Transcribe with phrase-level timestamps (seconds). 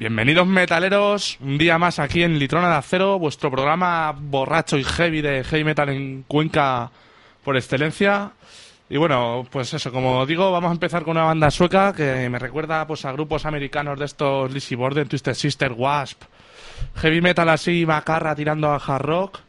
[0.00, 5.20] Bienvenidos metaleros, un día más aquí en Litrona de Acero, vuestro programa borracho y heavy
[5.22, 6.88] de heavy metal en Cuenca
[7.42, 8.30] por excelencia.
[8.88, 12.38] Y bueno, pues eso, como digo, vamos a empezar con una banda sueca que me
[12.38, 16.22] recuerda pues a grupos americanos de estos Lizzy Borden, Twisted Sister, Wasp,
[16.94, 19.40] heavy metal así, macarra tirando a hard rock,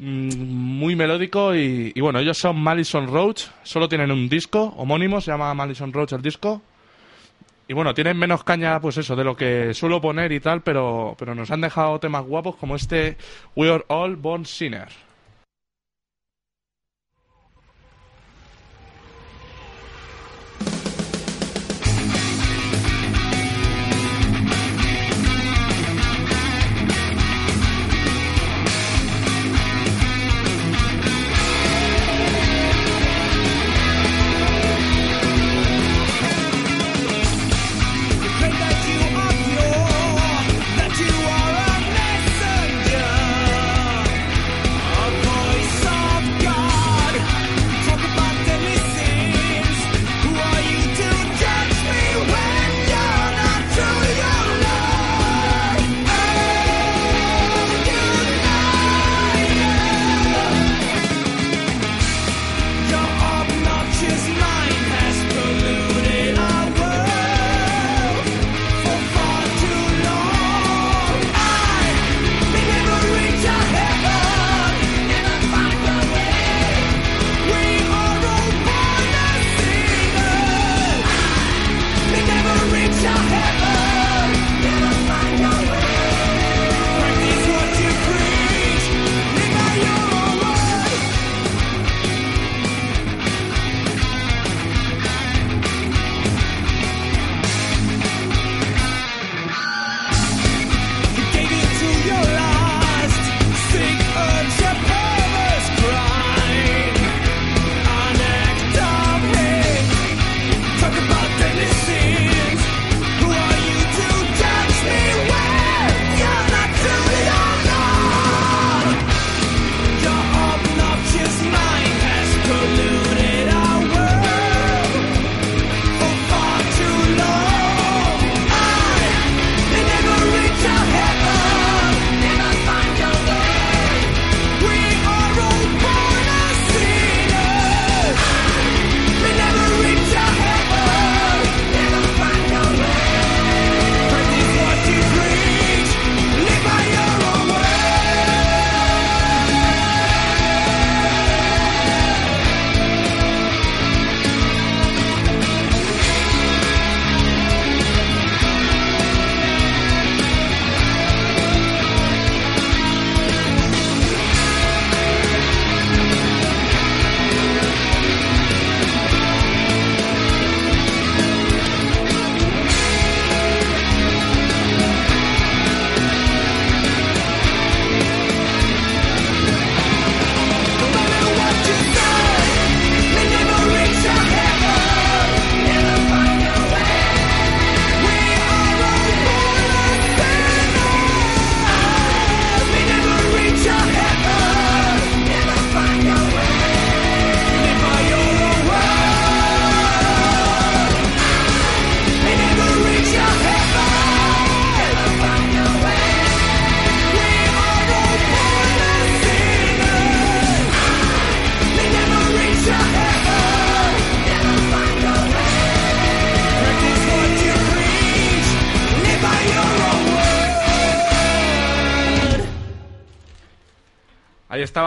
[0.00, 5.20] mm, muy melódico y, y bueno, ellos son Malison Roach, solo tienen un disco homónimo,
[5.20, 6.60] se llama Malison Roach el disco.
[7.68, 11.16] Y bueno, tienen menos caña, pues eso, de lo que suelo poner y tal, pero,
[11.18, 13.16] pero nos han dejado temas guapos como este
[13.56, 15.05] We Are All Born Sinners.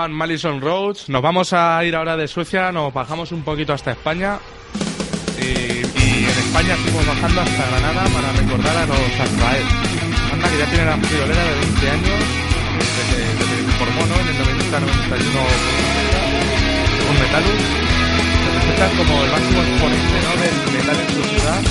[0.10, 1.10] Estaban Malison Roads.
[1.10, 4.40] Nos vamos a ir ahora de Suecia, nos bajamos un poquito hasta España.
[5.38, 9.66] Y, en España estuvimos bajando hasta Granada para recordar a los Azrael.
[10.32, 12.20] Banda que ya tiene la friolera de 20 años,
[12.80, 14.90] desde que, formó en el 90-91
[17.06, 17.62] con Metalus.
[18.42, 20.32] Se presentan como el máximo exponente ¿no?
[20.42, 21.62] del metal en su ciudad.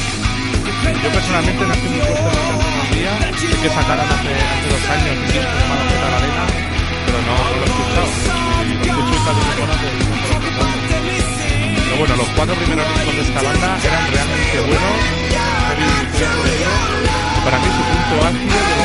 [1.03, 5.17] Yo personalmente no estoy muy puesto en metal Sí que sacaron hace, hace dos años
[5.19, 6.78] un disco llamado Metal Arena,
[7.09, 8.11] pero no, no lo he escuchado.
[8.69, 9.19] Lo escucho.
[11.85, 14.97] Pero bueno, los cuatro primeros discos de esta banda eran realmente buenos,
[17.45, 18.85] para mí su punto álgido llegó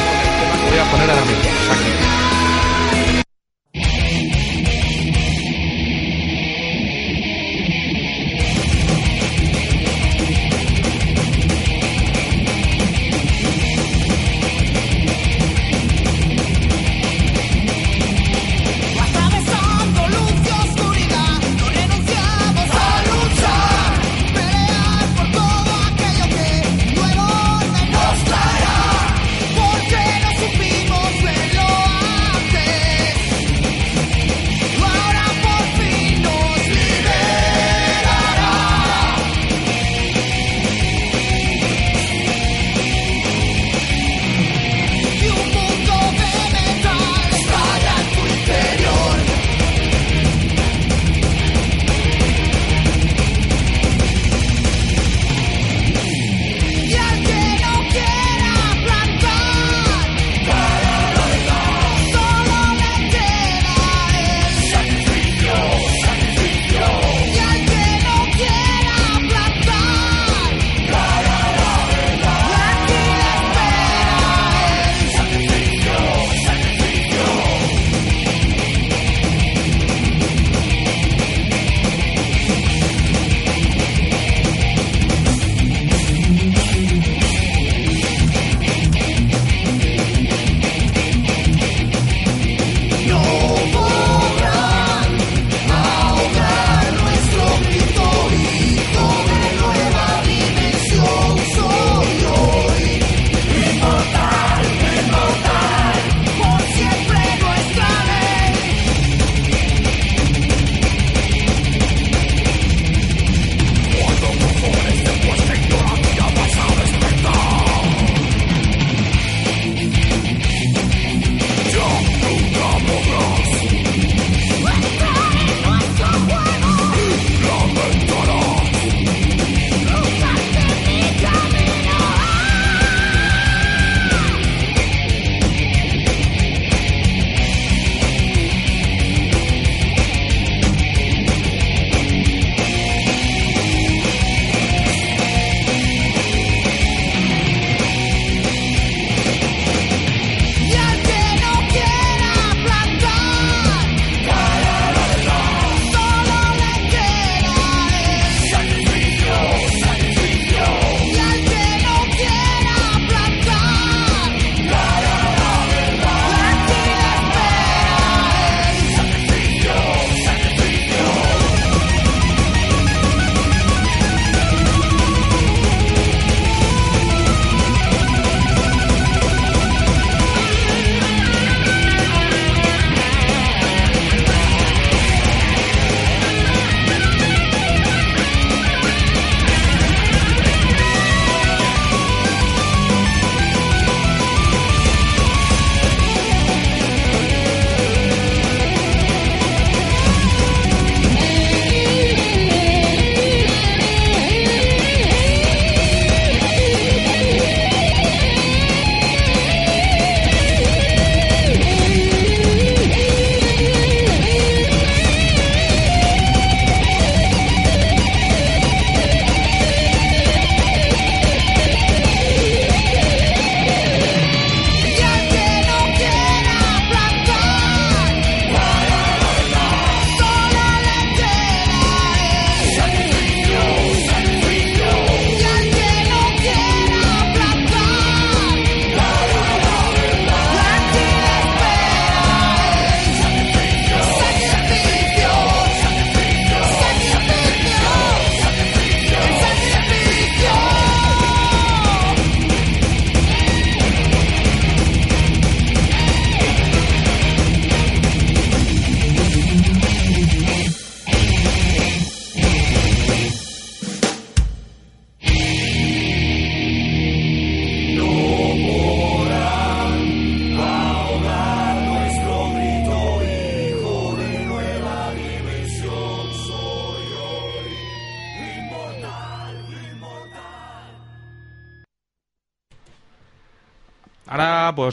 [0.54, 2.03] el que voy a poner ahora mismo, Saki.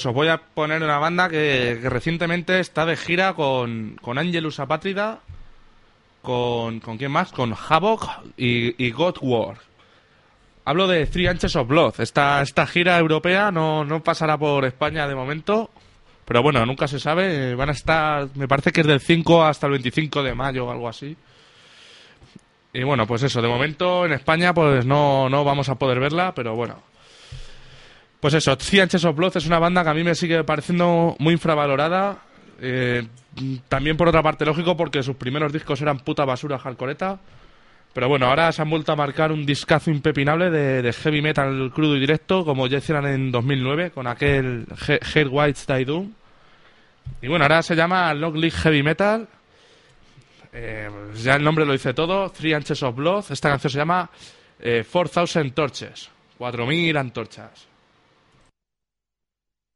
[0.00, 4.58] Pues os voy a poner una banda que, recientemente está de gira con, con Angelus
[4.58, 5.20] Apátrida,
[6.22, 9.58] con, con quién más, con Havoc y, y God War.
[10.64, 12.00] Hablo de Three Inches of Blood.
[12.00, 15.68] Esta, esta gira europea no, no pasará por España de momento,
[16.24, 17.54] pero bueno, nunca se sabe.
[17.54, 20.70] Van a estar, me parece que es del 5 hasta el 25 de mayo o
[20.70, 21.14] algo así.
[22.72, 26.32] Y bueno, pues eso, de momento en España pues no, no vamos a poder verla,
[26.34, 26.89] pero bueno.
[28.20, 31.16] Pues eso, Three Inches of Blood es una banda que a mí me sigue pareciendo
[31.18, 32.18] muy infravalorada.
[32.60, 33.06] Eh,
[33.68, 37.18] también por otra parte lógico porque sus primeros discos eran puta basura hardcoreta.
[37.94, 41.96] Pero bueno, ahora se han vuelto a marcar un discazo impepinable de, heavy metal crudo
[41.96, 46.12] y directo, como ya hicieron en 2009 con aquel He- Hair Whites Die Doom.
[47.22, 49.26] Y bueno, ahora se llama Log League Heavy Metal.
[50.52, 52.30] Eh, ya el nombre lo dice todo.
[52.30, 53.24] Three Inches of Blood.
[53.30, 54.08] Esta canción se llama
[54.60, 56.10] eh, 4000 Torches.
[56.38, 57.69] 4000 antorchas.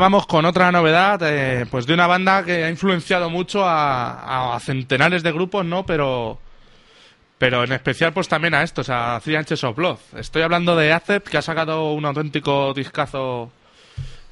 [0.00, 4.60] Vamos con otra novedad, eh, pues de una banda que ha influenciado mucho a, a
[4.60, 5.86] centenares de grupos, ¿no?
[5.86, 6.38] Pero,
[7.38, 9.98] pero en especial pues también a estos, a Three Inches of Blood.
[10.16, 13.52] Estoy hablando de Acep, que ha sacado un auténtico discazo,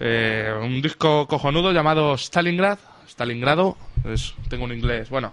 [0.01, 5.33] eh, un disco cojonudo llamado Stalingrad, Stalingrado, es- tengo un inglés, bueno.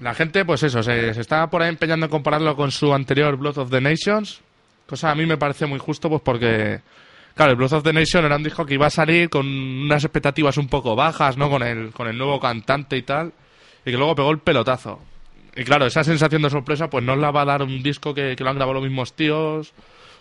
[0.00, 3.36] La gente, pues eso, se, se está por ahí empeñando en compararlo con su anterior
[3.36, 4.40] Blood of the Nations,
[4.86, 6.80] cosa a mí me parece muy justo, pues porque,
[7.36, 10.02] claro, el Blood of the Nation era un disco que iba a salir con unas
[10.02, 11.48] expectativas un poco bajas, ¿no?
[11.48, 13.32] Con el, con el nuevo cantante y tal,
[13.84, 15.00] y que luego pegó el pelotazo.
[15.54, 18.34] Y claro, esa sensación de sorpresa, pues no la va a dar un disco que,
[18.34, 19.72] que lo han grabado los mismos tíos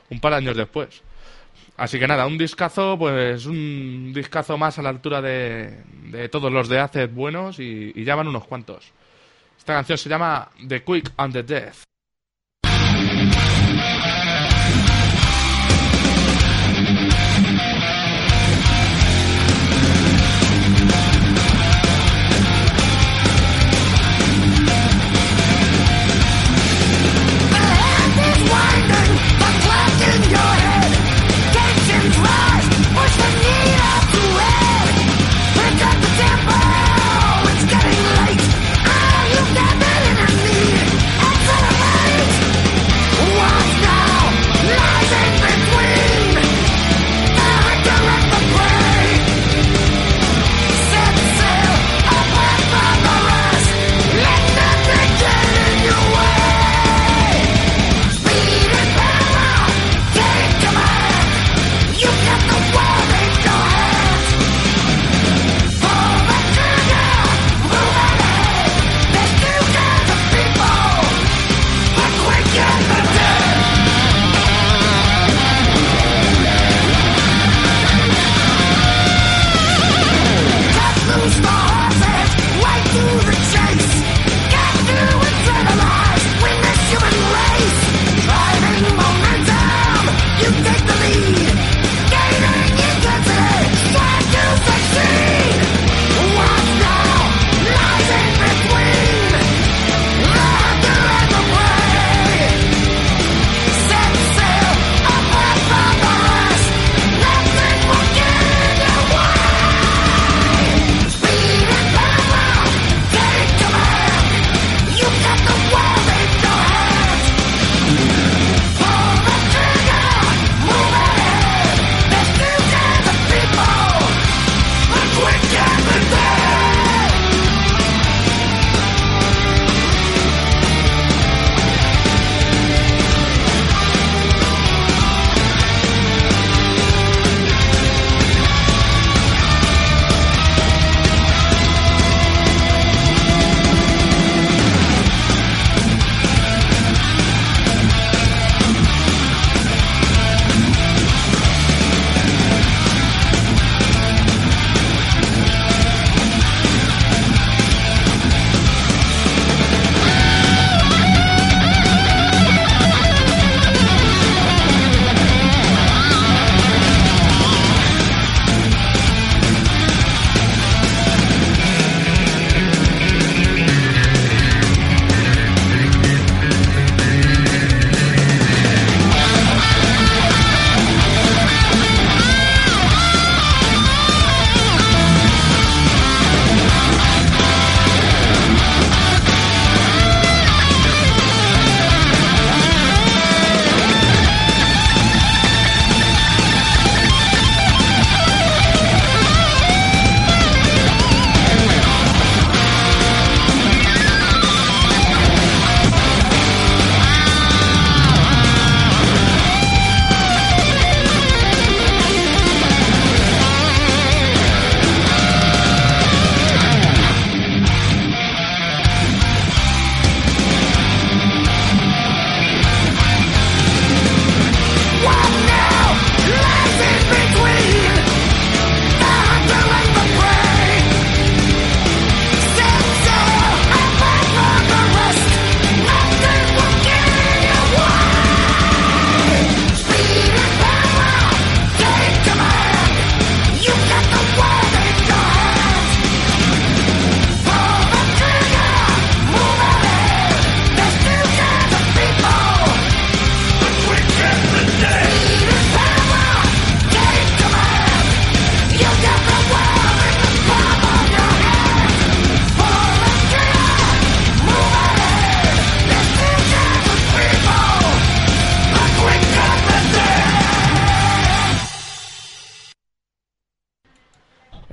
[0.10, 1.02] un par de años después.
[1.78, 6.52] Así que nada, un discazo, pues un discazo más a la altura de, de todos
[6.52, 8.94] los de Acid buenos y, y ya van unos cuantos.
[9.58, 11.84] Esta canción se llama The Quick and the Death.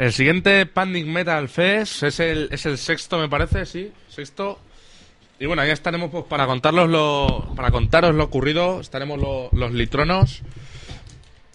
[0.02, 4.58] El siguiente Panic Metal Fest es el, es el sexto, me parece, sí, sexto.
[5.38, 9.70] Y bueno, ahí estaremos pues, para contarlos lo, para contaros lo ocurrido, estaremos lo- los
[9.72, 10.42] litronos.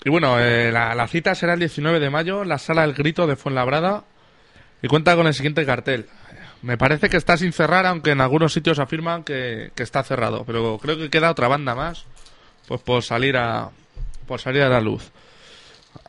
[0.05, 3.27] Y bueno, eh, la, la cita será el 19 de mayo la Sala El Grito
[3.27, 4.05] de Fuenlabrada
[4.81, 6.05] y cuenta con el siguiente cartel.
[6.61, 10.45] Me parece que está sin cerrar, aunque en algunos sitios afirman que, que está cerrado,
[10.45, 12.05] pero creo que queda otra banda más
[12.69, 13.71] pues por salir a
[14.25, 15.11] por salir a la luz.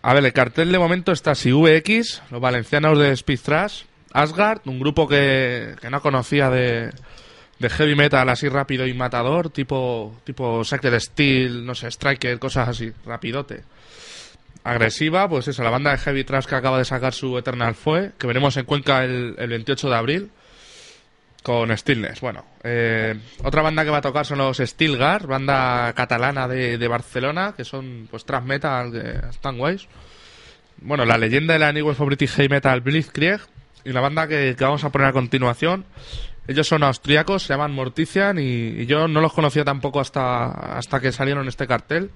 [0.02, 3.82] A ver, el cartel de momento está así, VX, los valencianos de Speed Trash,
[4.12, 6.92] Asgard, un grupo que, que no conocía de,
[7.60, 12.92] heavy metal así rápido y matador, tipo, tipo Sacred Steel, no sé, Striker, cosas así,
[13.04, 13.64] rapidote.
[14.64, 18.12] Agresiva, pues eso, la banda de heavy trash que acaba de sacar su Eternal Fue,
[18.18, 20.30] que veremos en Cuenca el, el 28 de abril,
[21.42, 22.20] con Stillness.
[22.20, 26.88] Bueno, eh, otra banda que va a tocar son los Stilgar, banda catalana de, de
[26.88, 28.94] Barcelona, que son pues thrash metal,
[29.30, 29.88] están guays.
[30.80, 33.40] Bueno, la leyenda de la New Wave British Heavy Metal Blitzkrieg
[33.84, 35.84] y la banda que, que vamos a poner a continuación.
[36.46, 40.46] Ellos son austríacos, se llaman Mortician y, yo no los conocía tampoco hasta,
[40.78, 42.10] hasta que salieron este cartel.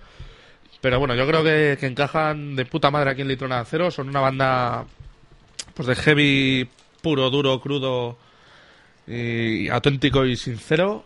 [0.81, 3.91] Pero bueno, yo creo que, que encajan de puta madre aquí en Litrona de Acero.
[3.91, 4.87] Son una banda
[5.75, 6.69] pues de heavy
[7.03, 8.17] puro, duro, crudo
[9.07, 11.05] y auténtico y sincero.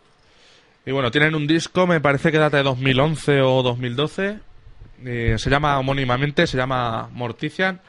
[0.85, 4.39] Y bueno, tienen un disco, me parece que data de 2011 o 2012.
[5.03, 7.81] y se llama homónimamente, se llama Mortician.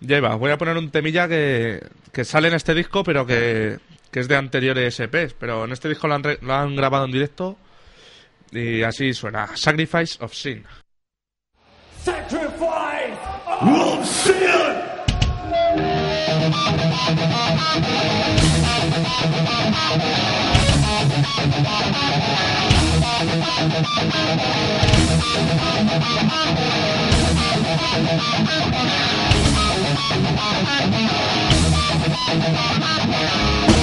[0.00, 1.80] Lleva, voy a poner un temilla que,
[2.12, 3.78] que sale en este disco, pero que,
[4.10, 5.34] que es de anteriores EPs.
[5.34, 7.56] Pero en este disco lo han, lo han grabado en directo.
[8.52, 10.64] Y así suena: Sacrifice of Sin.
[12.06, 13.18] Sacrifice
[13.60, 14.85] of sin!
[33.18, 33.75] Thank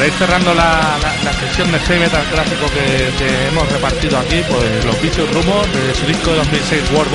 [0.00, 3.12] para cerrando la, la- sección de heavy metal clásico que,
[3.48, 7.12] hemos repartido aquí, pues los Vicious Rumors de su disco de 2006 World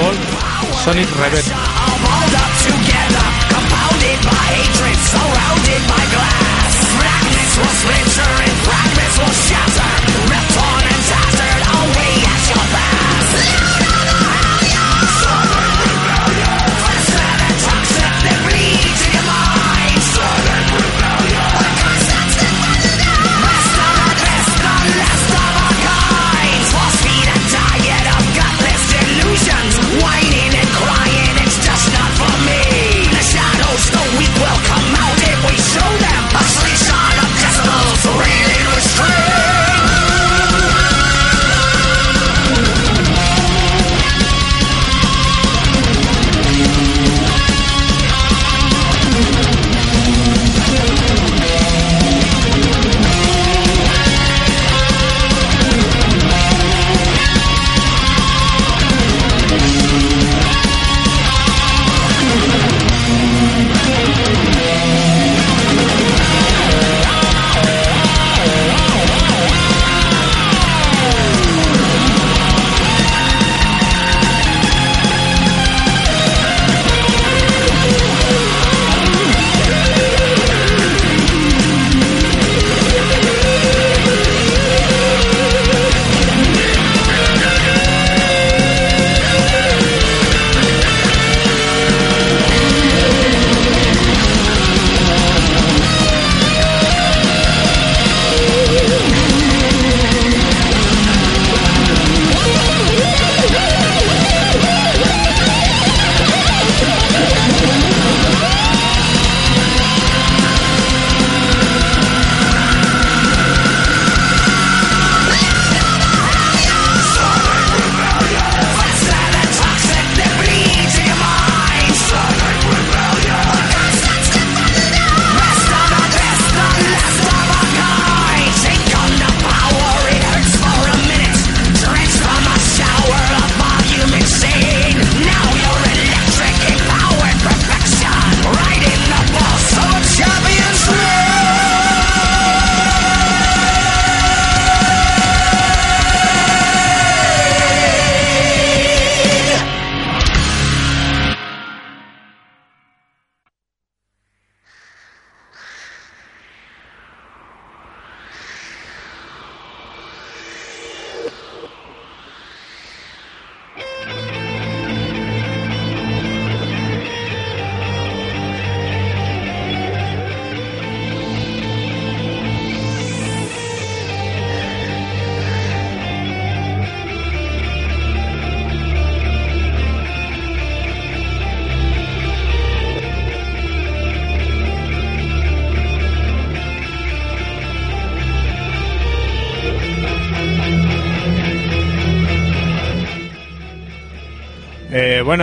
[0.84, 1.43] Sonic Rebel.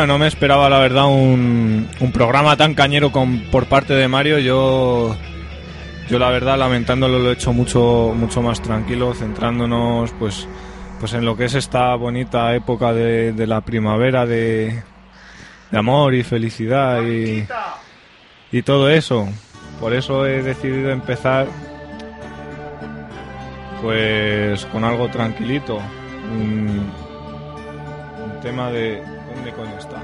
[0.07, 4.38] No me esperaba la verdad un, programa tan cañero con, por parte de Mario.
[4.38, 5.17] Yo,
[6.09, 10.47] yo la verdad lamentándolo lo he hecho mucho, mucho más tranquilo, centrándonos pues,
[11.01, 14.83] pues en lo que es esta bonita época de, la primavera, de,
[15.73, 17.47] amor y felicidad y,
[18.51, 19.29] y todo eso.
[19.81, 21.47] Por eso he decidido empezar
[23.83, 25.79] pues con algo tranquilito.
[26.31, 26.91] Un
[28.41, 29.21] tema de...
[29.35, 30.03] ¿Dónde coño está?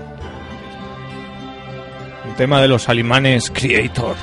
[2.29, 4.17] Un tema de los alemanes Creator.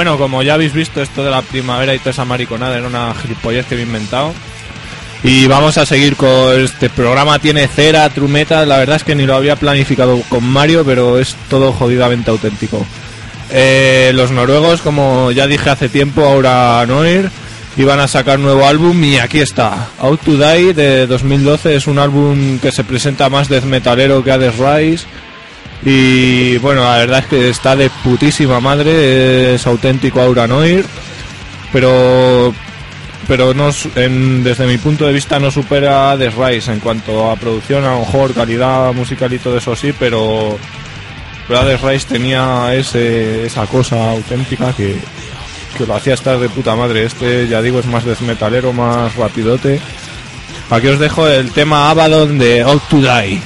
[0.00, 3.14] Bueno, como ya habéis visto, esto de la primavera y toda esa mariconada era una
[3.20, 4.32] gilipollez que me he inventado.
[5.22, 7.38] Y vamos a seguir con este programa.
[7.38, 8.64] Tiene cera, trumeta.
[8.64, 12.86] La verdad es que ni lo había planificado con Mario, pero es todo jodidamente auténtico.
[13.50, 17.28] Eh, los noruegos, como ya dije hace tiempo, ahora Noir,
[17.76, 19.90] iban a sacar nuevo álbum y aquí está.
[19.98, 24.32] Out to Die de 2012 es un álbum que se presenta más death metalero que
[24.32, 25.04] Hades Rise.
[25.84, 30.84] Y bueno, la verdad es que está de putísima madre, es auténtico Aura Noir,
[31.72, 32.52] pero
[33.28, 37.36] pero no en- desde mi punto de vista no supera The Rise en cuanto a
[37.36, 40.58] producción, a lo mejor calidad musical y todo eso sí, pero
[41.46, 44.96] pero Hades Rise tenía ese, esa cosa auténtica que,
[45.76, 47.04] que lo hacía estar de puta madre.
[47.04, 49.80] Este, ya digo, es más death metalero, más rapidote.
[50.70, 53.40] Aquí os dejo el tema Abaddon de Out to Die.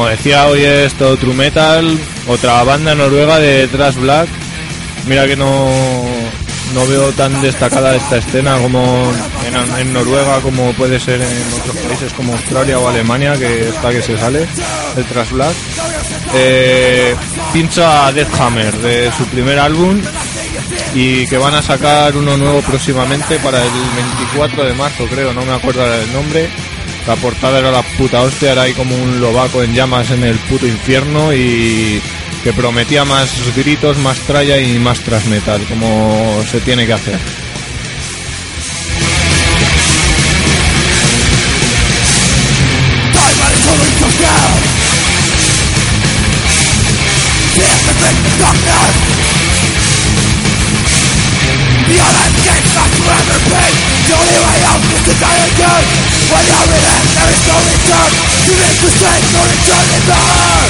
[0.00, 4.30] Como decía, hoy es todo True Metal, otra banda noruega de Thrash Black.
[5.06, 5.68] Mira que no,
[6.72, 9.12] no veo tan destacada esta escena como
[9.78, 14.00] en, Noruega, como puede ser en otros países como Australia o Alemania, que está que
[14.00, 14.48] se sale
[14.96, 15.54] el Thrash Black.
[16.34, 17.14] Eh,
[17.52, 20.00] pincha a Deathhammer de su primer álbum
[20.94, 23.70] y que van a sacar uno nuevo próximamente para el
[24.22, 26.48] 24 de marzo, creo, no me acuerdo del nombre.
[27.10, 30.38] La portada era la puta hostia, era ahí como un lobaco en llamas en el
[30.38, 32.00] puto infierno y
[32.44, 37.18] que prometía más gritos, más tralla y más transmetal, como se tiene que hacer.
[53.10, 53.74] forever pain
[54.06, 55.84] The only way out is to die again
[56.30, 58.10] When you're in it, there is no return
[58.46, 60.68] You make mistakes, no return in there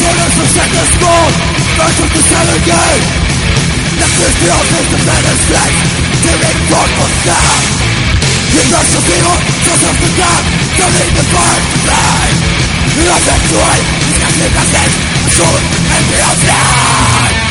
[0.00, 1.32] Sinners from sickness born
[1.76, 3.04] Birth of the seller game
[4.00, 5.76] Nothing's beyond this, the man is flesh
[6.24, 8.09] Tearing forth what's now
[8.50, 9.32] You know you feel
[9.62, 10.44] just as the dark
[10.78, 12.38] To leave the part blind
[12.98, 13.78] You know that you are
[14.10, 14.92] It's nothing, nothing
[15.30, 15.62] Soon
[15.94, 17.49] and beyond time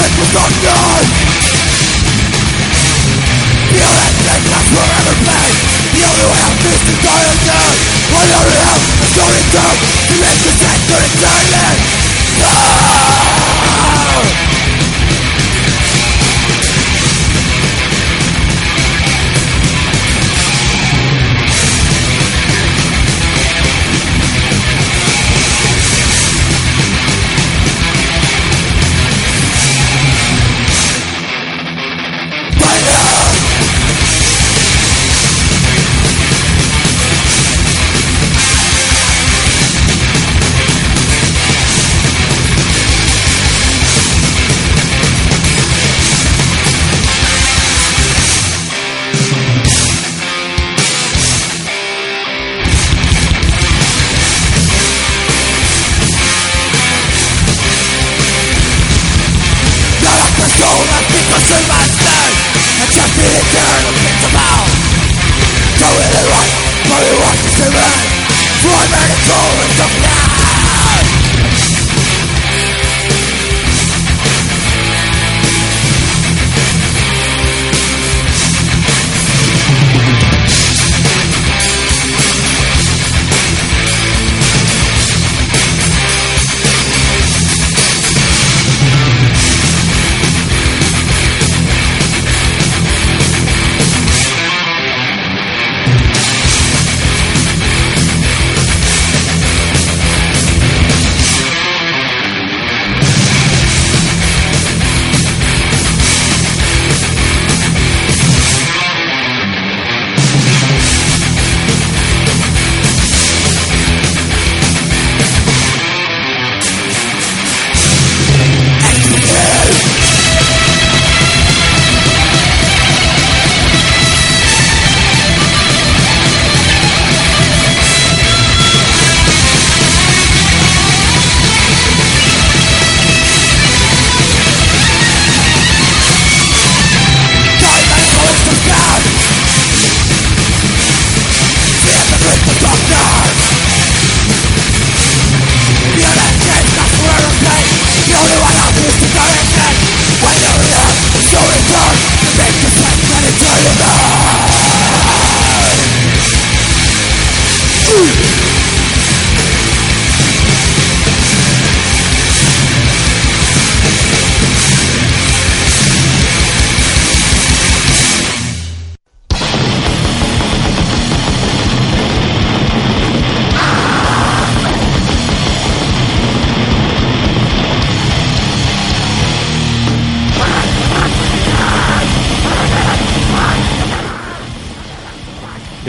[0.00, 0.48] This was not
[3.68, 5.52] Feel that sickness forever pain
[5.92, 7.76] The only way out is to die alone
[8.08, 9.60] I know the hell I'm going to
[10.08, 11.84] To make the death for eternity
[12.40, 14.49] Die!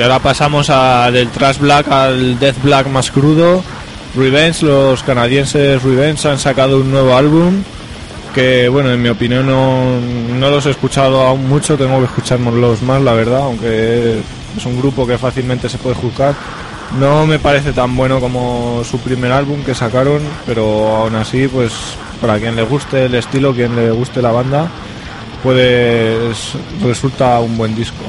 [0.01, 3.63] Ahora pasamos a, del Trash Black al Death Black más crudo.
[4.15, 7.63] Revenge, los canadienses Revenge han sacado un nuevo álbum
[8.33, 12.81] que, bueno, en mi opinión no, no los he escuchado aún mucho, tengo que escuchárnoslos
[12.81, 14.19] más, la verdad, aunque
[14.57, 16.33] es un grupo que fácilmente se puede juzgar.
[16.99, 21.71] No me parece tan bueno como su primer álbum que sacaron, pero aún así, pues
[22.19, 24.67] para quien le guste el estilo, quien le guste la banda,
[25.43, 28.03] pues resulta un buen disco.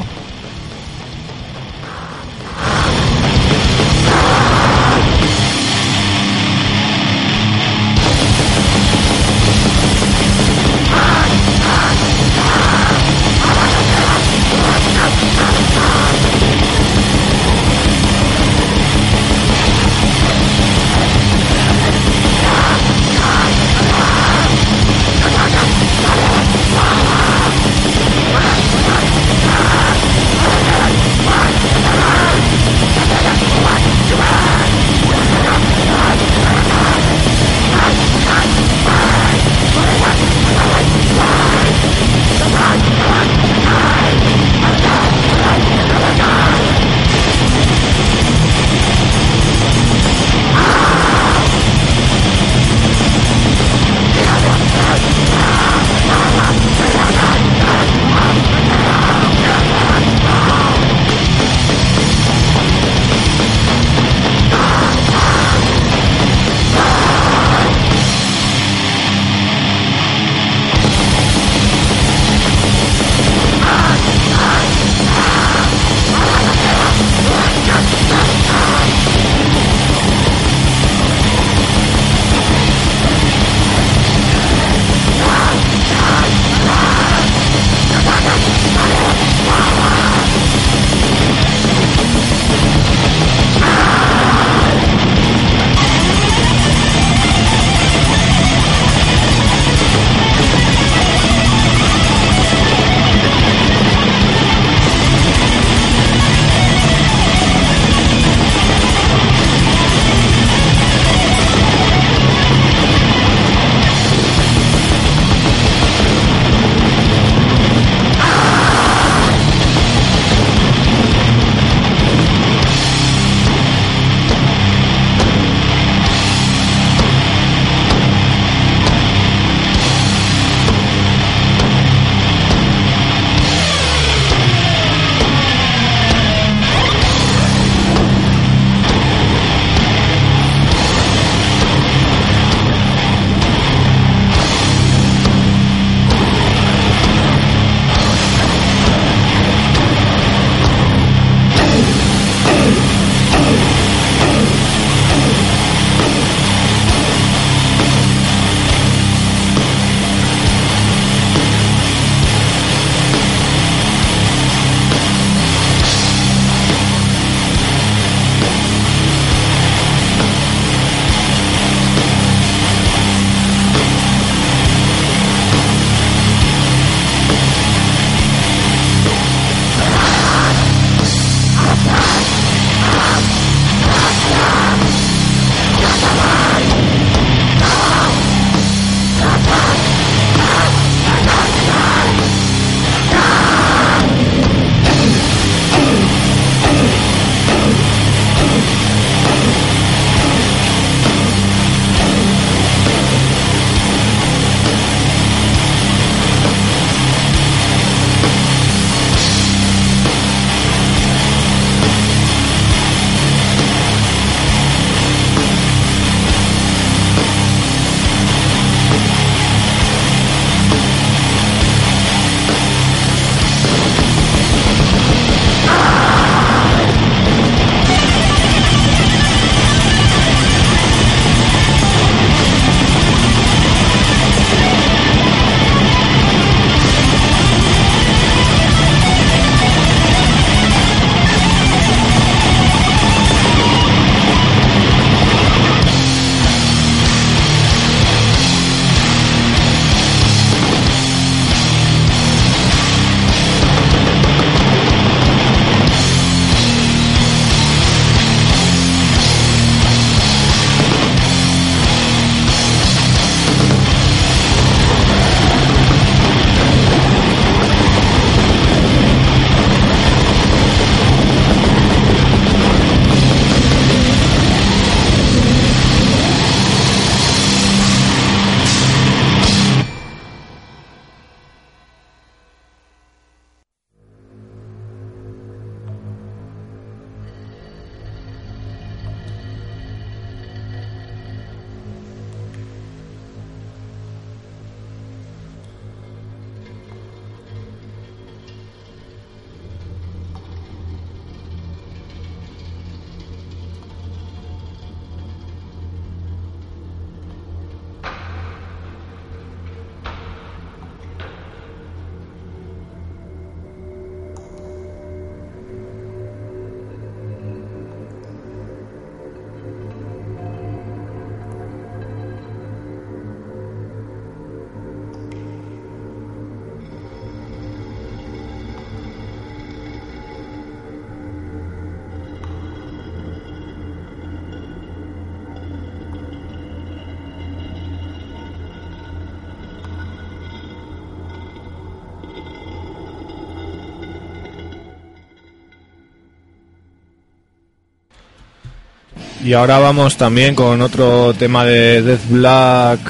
[349.45, 353.01] Y ahora vamos también con otro tema de Death Black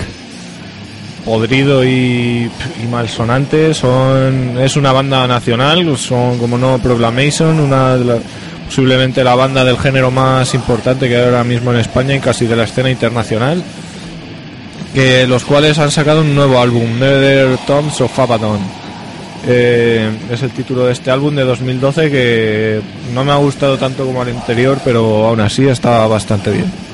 [1.26, 2.51] podrido y,
[2.83, 3.74] y malsonante.
[3.74, 8.18] Son, es una banda nacional, son como no Proclamation, una de la-
[8.66, 12.47] posiblemente la banda del género más importante que hay ahora mismo en España y casi
[12.47, 13.62] de la escena internacional.
[14.95, 18.59] Que los cuales han sacado un nuevo álbum, Nether Tombs of Abaddon.
[19.47, 22.80] Eh, es el título de este álbum de 2012 que
[23.12, 26.91] no me ha gustado tanto como el anterior, pero aún así está bastante bien.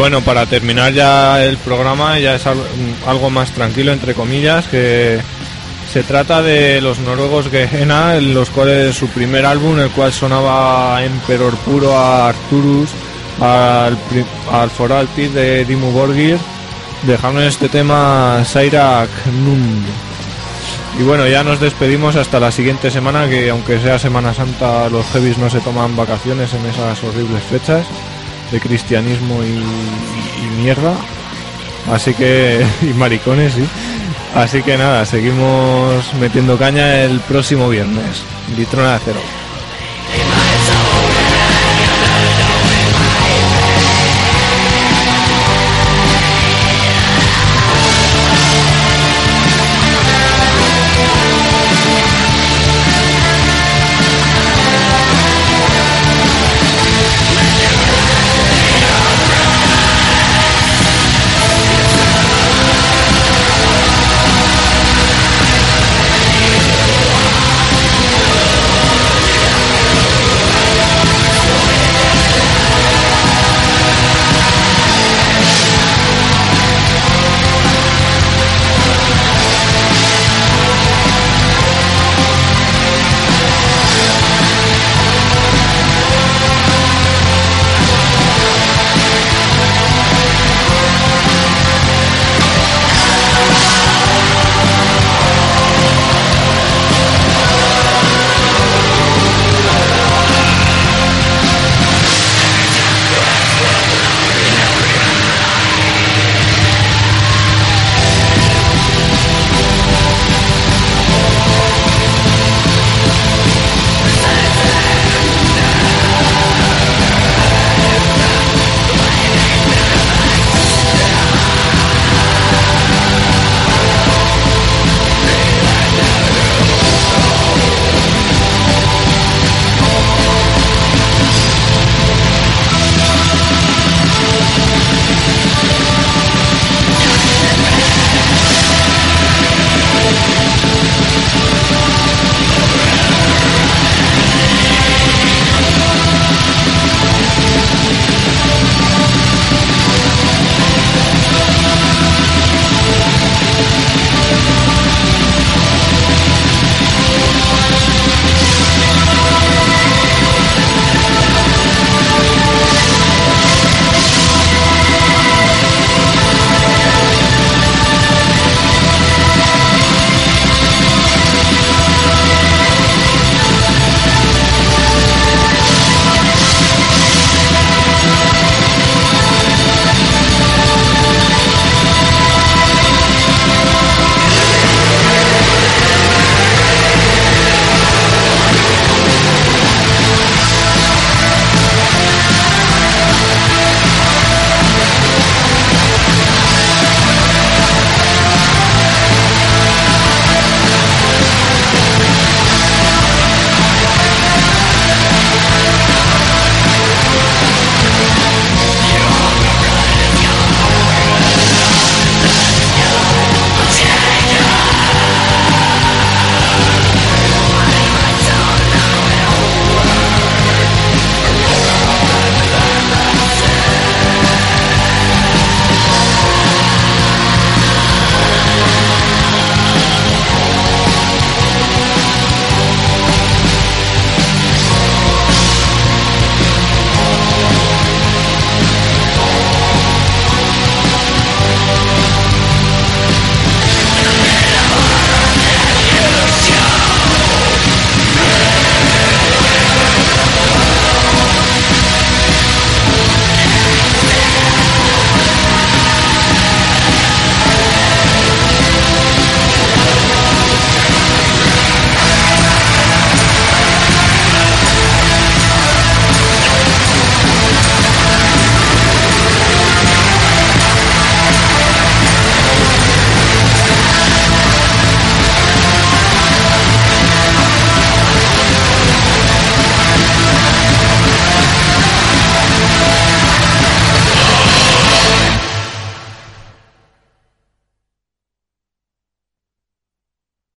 [0.00, 2.58] Bueno, para terminar ya el programa, ya es al-
[3.06, 5.20] algo más tranquilo, entre comillas, que
[5.92, 11.02] se trata de los noruegos Gehenna, en los cuales su primer álbum, el cual sonaba
[11.04, 12.90] Emperor puro a Arturus,
[13.40, 13.96] al,
[14.52, 16.38] al Foralpid de Dimmu Borgir,
[17.02, 19.08] dejaron este tema Sairak
[19.44, 19.84] Nund.
[20.98, 25.06] Y bueno, ya nos despedimos hasta la siguiente semana, que aunque sea Semana Santa, los
[25.06, 27.86] heavies no se toman vacaciones en esas horribles fechas
[28.50, 30.94] de cristianismo y, mierda.
[31.90, 33.64] Así que, y maricones, sí.
[34.34, 38.22] Así que nada, seguimos metiendo caña el próximo viernes.
[38.56, 39.39] Litrona de acero.